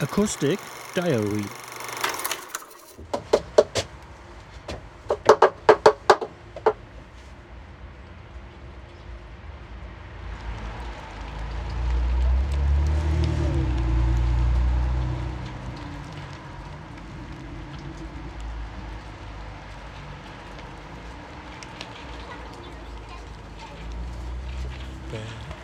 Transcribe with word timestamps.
Acoustic 0.00 0.60
Diary 0.94 1.42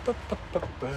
Ba, 0.05 0.13
ba, 0.53 0.61
ba, 0.81 0.93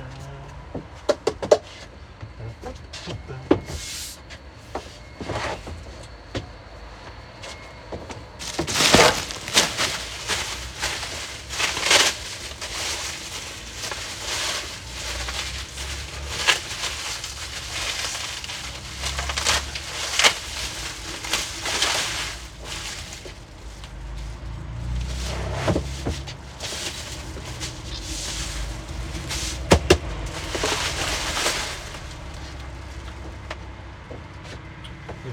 Mhm. 35.28 35.32